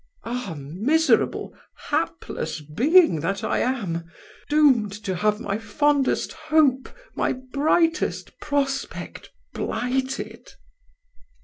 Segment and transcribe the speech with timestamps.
[0.23, 0.55] Ah!
[0.57, 1.53] miserable,
[1.89, 4.09] hapless being that I am!
[4.49, 10.53] doomed to have my fondest hope, my brightest prospect, blighted."